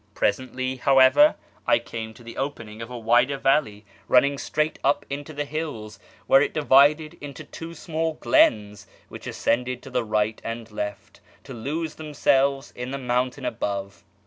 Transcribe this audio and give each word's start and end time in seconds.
Presently, 0.15 0.77
how 0.77 0.97
ever, 0.97 1.35
I 1.67 1.77
came 1.77 2.15
to 2.15 2.23
the 2.23 2.35
opening 2.35 2.81
of 2.81 2.89
a 2.89 2.97
wider 2.97 3.37
valley, 3.37 3.85
running 4.07 4.39
straight 4.39 4.79
up 4.83 5.05
into 5.11 5.31
the 5.31 5.45
hills, 5.45 5.99
where 6.25 6.41
it 6.41 6.55
divided 6.55 7.19
into 7.21 7.43
two 7.43 7.75
small 7.75 8.13
glens, 8.13 8.87
which 9.09 9.27
ascended 9.27 9.83
to 9.83 9.91
the 9.91 10.03
right 10.03 10.41
and 10.43 10.71
left, 10.71 11.19
to 11.43 11.53
lose 11.53 11.93
themselves 11.93 12.73
in 12.75 12.89
the 12.89 12.97
moun 12.97 13.29
tain 13.29 13.45
above. 13.45 14.03